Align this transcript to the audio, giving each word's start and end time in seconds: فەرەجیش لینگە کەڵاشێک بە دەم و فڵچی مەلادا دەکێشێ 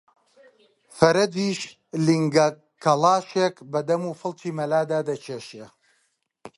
فەرەجیش 0.97 1.59
لینگە 2.05 2.47
کەڵاشێک 2.83 3.55
بە 3.71 3.79
دەم 3.89 4.01
و 4.05 4.17
فڵچی 4.19 4.55
مەلادا 4.59 4.99
دەکێشێ 5.09 5.65